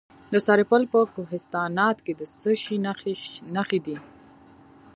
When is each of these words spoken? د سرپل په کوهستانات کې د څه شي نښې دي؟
د 0.31 0.33
سرپل 0.45 0.83
په 0.93 0.99
کوهستانات 1.13 1.97
کې 2.05 2.13
د 2.19 2.21
څه 2.39 2.51
شي 2.63 2.75
نښې 3.55 3.79
دي؟ 3.85 3.97